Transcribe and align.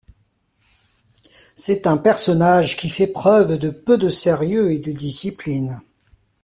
C'est 1.53 1.85
un 1.85 1.97
personnage 1.99 2.75
qui 2.75 2.89
fait 2.89 3.05
preuve 3.05 3.59
de 3.59 3.69
peu 3.69 3.99
de 3.99 4.09
sérieux 4.09 4.71
et 4.71 4.79
de 4.79 4.91
discipline. 4.91 5.79